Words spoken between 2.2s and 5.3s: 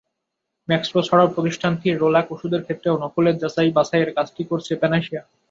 ওষুধের ক্ষেত্রেও নকলের যাচাই-বাছাইয়ের কাজটি করছে প্যানাসিয়া।